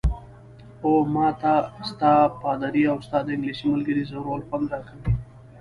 [0.83, 1.53] اوه، ما ته
[1.89, 2.11] ستا،
[2.41, 5.11] پادري او ستا د انګلیسۍ ملګرې ځورول خوند راکوي.